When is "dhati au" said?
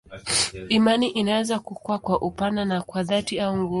3.03-3.57